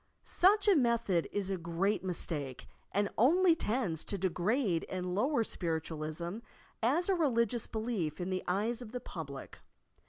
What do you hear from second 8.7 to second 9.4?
of the pub